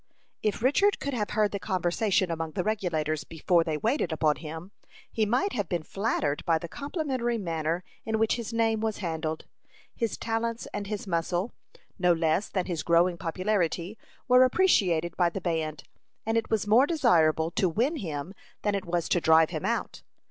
If 0.41 0.63
Richard 0.63 0.99
could 0.99 1.13
have 1.13 1.29
heard 1.29 1.51
the 1.51 1.59
conversation 1.59 2.31
among 2.31 2.53
the 2.53 2.63
Regulators 2.63 3.23
before 3.23 3.63
they 3.63 3.77
waited 3.77 4.11
upon 4.11 4.37
him, 4.37 4.71
he 5.11 5.27
might 5.27 5.53
have 5.53 5.69
been 5.69 5.83
flattered 5.83 6.43
by 6.43 6.57
the 6.57 6.67
complimentary 6.67 7.37
manner 7.37 7.83
in 8.03 8.17
which 8.17 8.33
his 8.37 8.51
name 8.51 8.79
was 8.79 8.97
handled. 8.97 9.45
His 9.93 10.17
talents 10.17 10.67
and 10.73 10.87
his 10.87 11.05
muscle, 11.05 11.51
no 11.99 12.13
less 12.13 12.49
than 12.49 12.65
his 12.65 12.81
growing 12.81 13.19
popularity, 13.19 13.95
were 14.27 14.43
appreciated 14.43 15.15
by 15.17 15.29
the 15.29 15.39
band, 15.39 15.83
and 16.25 16.35
it 16.35 16.49
was 16.49 16.65
more 16.65 16.87
desirable 16.87 17.51
to 17.51 17.69
win 17.69 17.97
him 17.97 18.33
than 18.63 18.73
it 18.73 18.85
was 18.85 19.07
to 19.09 19.21
drive 19.21 19.51
him 19.51 19.65
out. 19.67 20.01